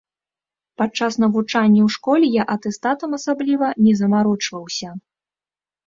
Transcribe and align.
Падчас 0.81 1.13
навучання 1.23 1.81
ў 1.85 1.89
школе 1.97 2.25
я 2.41 2.47
атэстатам 2.55 3.09
асабліва 3.21 3.67
не 3.87 3.93
замарочваўся. 4.05 4.89